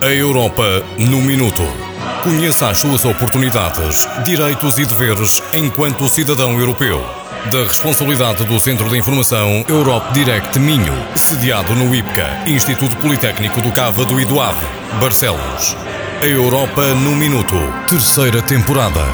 A 0.00 0.06
Europa 0.06 0.82
no 0.98 1.22
Minuto. 1.22 1.62
Conheça 2.22 2.68
as 2.68 2.78
suas 2.78 3.04
oportunidades, 3.04 4.06
direitos 4.24 4.78
e 4.78 4.84
deveres 4.84 5.42
enquanto 5.52 6.08
cidadão 6.08 6.58
europeu. 6.58 7.04
Da 7.50 7.64
responsabilidade 7.64 8.44
do 8.44 8.58
Centro 8.58 8.88
de 8.88 8.96
Informação 8.96 9.64
Europe 9.68 10.12
Direct 10.14 10.58
Minho, 10.58 10.94
sediado 11.14 11.74
no 11.74 11.94
IPCA, 11.94 12.44
Instituto 12.46 12.96
Politécnico 12.96 13.60
do 13.60 13.70
Cávado 13.70 14.18
e 14.20 14.24
do 14.24 14.40
Ave, 14.40 14.66
Barcelos. 15.00 15.76
A 16.22 16.26
Europa 16.26 16.94
no 16.94 17.14
Minuto, 17.14 17.56
terceira 17.88 18.40
temporada. 18.40 19.04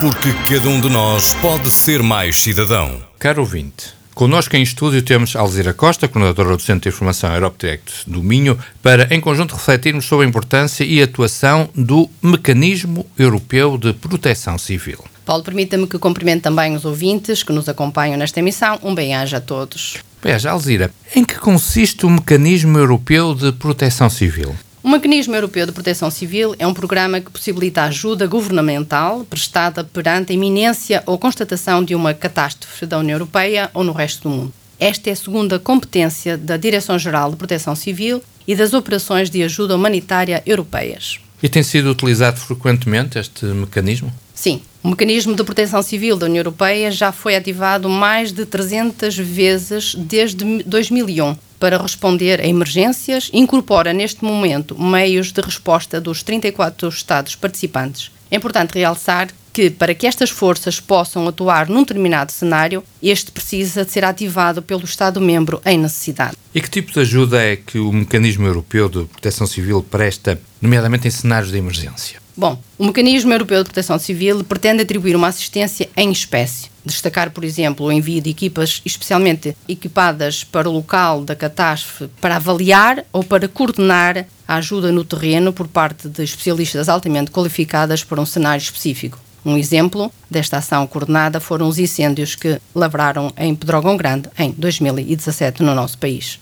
Porque 0.00 0.32
cada 0.48 0.68
um 0.68 0.80
de 0.80 0.88
nós 0.88 1.34
pode 1.34 1.68
ser 1.68 2.02
mais 2.02 2.40
cidadão. 2.40 3.02
Caro 3.18 3.40
ouvinte, 3.40 3.99
Connosco 4.20 4.54
em 4.54 4.60
estúdio 4.60 5.00
temos 5.00 5.34
Alzira 5.34 5.72
Costa, 5.72 6.06
coordenadora 6.06 6.54
do 6.54 6.60
Centro 6.60 6.82
de 6.82 6.94
Informação 6.94 7.32
Europe 7.32 7.56
Direct 7.58 8.02
do 8.06 8.22
Minho, 8.22 8.58
para 8.82 9.08
em 9.14 9.18
conjunto 9.18 9.54
refletirmos 9.54 10.04
sobre 10.04 10.26
a 10.26 10.28
importância 10.28 10.84
e 10.84 11.00
atuação 11.00 11.70
do 11.74 12.06
Mecanismo 12.20 13.06
Europeu 13.18 13.78
de 13.78 13.94
Proteção 13.94 14.58
Civil. 14.58 15.02
Paulo, 15.24 15.42
permita-me 15.42 15.86
que 15.86 15.98
cumprimente 15.98 16.42
também 16.42 16.76
os 16.76 16.84
ouvintes 16.84 17.42
que 17.42 17.50
nos 17.50 17.66
acompanham 17.66 18.18
nesta 18.18 18.40
emissão. 18.40 18.78
Um 18.82 18.94
bem-aja 18.94 19.38
a 19.38 19.40
todos. 19.40 19.96
Bem-aja, 20.22 20.50
Alzira. 20.50 20.90
Em 21.16 21.24
que 21.24 21.38
consiste 21.38 22.04
o 22.04 22.10
Mecanismo 22.10 22.76
Europeu 22.76 23.34
de 23.34 23.52
Proteção 23.52 24.10
Civil? 24.10 24.54
O 24.82 24.88
Mecanismo 24.88 25.34
Europeu 25.34 25.66
de 25.66 25.72
Proteção 25.72 26.10
Civil 26.10 26.54
é 26.58 26.66
um 26.66 26.72
programa 26.72 27.20
que 27.20 27.30
possibilita 27.30 27.82
ajuda 27.82 28.26
governamental 28.26 29.26
prestada 29.28 29.84
perante 29.84 30.32
a 30.32 30.34
iminência 30.34 31.02
ou 31.04 31.18
constatação 31.18 31.84
de 31.84 31.94
uma 31.94 32.14
catástrofe 32.14 32.86
da 32.86 32.98
União 32.98 33.16
Europeia 33.16 33.70
ou 33.74 33.84
no 33.84 33.92
resto 33.92 34.22
do 34.22 34.34
mundo. 34.34 34.52
Esta 34.78 35.10
é 35.10 35.12
a 35.12 35.16
segunda 35.16 35.58
competência 35.58 36.38
da 36.38 36.56
Direção-Geral 36.56 37.30
de 37.30 37.36
Proteção 37.36 37.76
Civil 37.76 38.22
e 38.48 38.56
das 38.56 38.72
Operações 38.72 39.28
de 39.28 39.42
Ajuda 39.42 39.76
Humanitária 39.76 40.42
Europeias. 40.46 41.20
E 41.42 41.48
tem 41.48 41.62
sido 41.62 41.90
utilizado 41.90 42.40
frequentemente 42.40 43.18
este 43.18 43.44
mecanismo? 43.44 44.10
Sim. 44.34 44.62
O 44.82 44.88
mecanismo 44.88 45.36
de 45.36 45.44
proteção 45.44 45.82
civil 45.82 46.16
da 46.16 46.24
União 46.24 46.40
Europeia 46.40 46.90
já 46.90 47.12
foi 47.12 47.36
ativado 47.36 47.86
mais 47.90 48.32
de 48.32 48.46
300 48.46 49.14
vezes 49.18 49.94
desde 49.94 50.62
2001 50.62 51.36
para 51.60 51.80
responder 51.80 52.40
a 52.40 52.46
emergências, 52.46 53.30
incorpora 53.32 53.92
neste 53.92 54.24
momento 54.24 54.80
meios 54.80 55.30
de 55.30 55.42
resposta 55.42 56.00
dos 56.00 56.22
34 56.22 56.88
Estados 56.88 57.36
participantes. 57.36 58.10
É 58.30 58.36
importante 58.36 58.78
realçar 58.78 59.28
que, 59.52 59.68
para 59.68 59.94
que 59.94 60.06
estas 60.06 60.30
forças 60.30 60.80
possam 60.80 61.28
atuar 61.28 61.68
num 61.68 61.80
determinado 61.80 62.32
cenário, 62.32 62.82
este 63.02 63.30
precisa 63.30 63.84
de 63.84 63.90
ser 63.90 64.04
ativado 64.04 64.62
pelo 64.62 64.84
Estado-membro 64.84 65.60
em 65.66 65.76
necessidade. 65.76 66.36
E 66.54 66.60
que 66.60 66.70
tipo 66.70 66.92
de 66.92 67.00
ajuda 67.00 67.42
é 67.42 67.56
que 67.56 67.78
o 67.78 67.92
Mecanismo 67.92 68.46
Europeu 68.46 68.88
de 68.88 69.04
Proteção 69.04 69.46
Civil 69.46 69.82
presta, 69.82 70.40
nomeadamente 70.62 71.08
em 71.08 71.10
cenários 71.10 71.52
de 71.52 71.58
emergência? 71.58 72.19
Bom, 72.36 72.58
o 72.78 72.86
Mecanismo 72.86 73.32
Europeu 73.32 73.58
de 73.62 73.70
Proteção 73.70 73.98
Civil 73.98 74.42
pretende 74.44 74.82
atribuir 74.82 75.16
uma 75.16 75.28
assistência 75.28 75.88
em 75.96 76.10
espécie. 76.10 76.70
Destacar, 76.84 77.30
por 77.30 77.44
exemplo, 77.44 77.86
o 77.86 77.92
envio 77.92 78.22
de 78.22 78.30
equipas 78.30 78.80
especialmente 78.84 79.56
equipadas 79.68 80.44
para 80.44 80.68
o 80.68 80.72
local 80.72 81.22
da 81.24 81.36
catástrofe 81.36 82.08
para 82.20 82.36
avaliar 82.36 83.04
ou 83.12 83.22
para 83.22 83.48
coordenar 83.48 84.26
a 84.48 84.56
ajuda 84.56 84.90
no 84.90 85.04
terreno 85.04 85.52
por 85.52 85.68
parte 85.68 86.08
de 86.08 86.22
especialistas 86.22 86.88
altamente 86.88 87.30
qualificadas 87.30 88.02
para 88.02 88.20
um 88.20 88.26
cenário 88.26 88.62
específico. 88.62 89.18
Um 89.44 89.56
exemplo 89.56 90.12
desta 90.30 90.58
ação 90.58 90.86
coordenada 90.86 91.40
foram 91.40 91.68
os 91.68 91.78
incêndios 91.78 92.34
que 92.34 92.60
lavraram 92.74 93.32
em 93.36 93.54
Pedrógão 93.54 93.96
Grande 93.96 94.28
em 94.38 94.52
2017 94.52 95.62
no 95.62 95.74
nosso 95.74 95.98
país. 95.98 96.38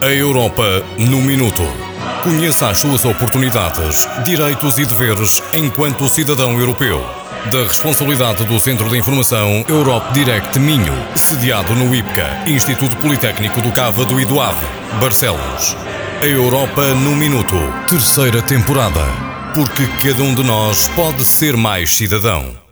A 0.00 0.06
Europa 0.06 0.84
no 0.98 1.22
Minuto. 1.22 1.85
Conheça 2.22 2.68
as 2.68 2.78
suas 2.78 3.04
oportunidades, 3.04 4.08
direitos 4.24 4.78
e 4.78 4.84
deveres 4.84 5.42
enquanto 5.52 6.08
cidadão 6.08 6.58
europeu. 6.58 7.04
Da 7.50 7.62
responsabilidade 7.62 8.44
do 8.44 8.58
Centro 8.58 8.88
de 8.88 8.98
Informação 8.98 9.64
Europe 9.68 10.12
Direct 10.12 10.58
Minho, 10.58 10.94
sediado 11.14 11.74
no 11.74 11.94
IPCA, 11.94 12.42
Instituto 12.46 12.96
Politécnico 12.96 13.60
do 13.60 13.70
Cávado 13.70 14.20
e 14.20 14.24
do 14.24 14.40
Ave, 14.40 14.66
Barcelos. 15.00 15.76
A 16.20 16.26
Europa 16.26 16.94
no 16.94 17.14
Minuto, 17.14 17.56
terceira 17.88 18.42
temporada. 18.42 19.04
Porque 19.54 19.86
cada 20.02 20.22
um 20.22 20.34
de 20.34 20.42
nós 20.42 20.88
pode 20.88 21.24
ser 21.24 21.56
mais 21.56 21.94
cidadão. 21.96 22.65